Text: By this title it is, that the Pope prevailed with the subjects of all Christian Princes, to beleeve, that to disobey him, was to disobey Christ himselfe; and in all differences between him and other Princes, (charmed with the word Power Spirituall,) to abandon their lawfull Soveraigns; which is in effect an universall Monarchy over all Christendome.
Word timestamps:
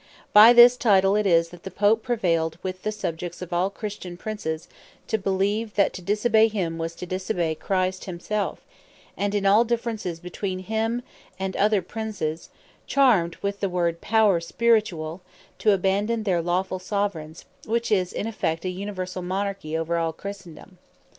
By 0.33 0.51
this 0.51 0.77
title 0.77 1.15
it 1.15 1.27
is, 1.27 1.49
that 1.49 1.61
the 1.61 1.69
Pope 1.69 2.01
prevailed 2.01 2.57
with 2.63 2.81
the 2.81 2.91
subjects 2.91 3.39
of 3.39 3.53
all 3.53 3.69
Christian 3.69 4.17
Princes, 4.17 4.67
to 5.05 5.19
beleeve, 5.19 5.75
that 5.75 5.93
to 5.93 6.01
disobey 6.01 6.47
him, 6.47 6.79
was 6.79 6.95
to 6.95 7.05
disobey 7.05 7.53
Christ 7.53 8.05
himselfe; 8.05 8.65
and 9.15 9.35
in 9.35 9.45
all 9.45 9.63
differences 9.63 10.19
between 10.19 10.57
him 10.57 11.03
and 11.37 11.55
other 11.55 11.83
Princes, 11.83 12.49
(charmed 12.87 13.35
with 13.43 13.59
the 13.59 13.69
word 13.69 14.01
Power 14.01 14.39
Spirituall,) 14.39 15.21
to 15.59 15.71
abandon 15.71 16.23
their 16.23 16.41
lawfull 16.41 16.79
Soveraigns; 16.81 17.45
which 17.67 17.91
is 17.91 18.11
in 18.11 18.25
effect 18.25 18.65
an 18.65 18.71
universall 18.71 19.21
Monarchy 19.21 19.77
over 19.77 19.97
all 19.99 20.13
Christendome. 20.13 20.79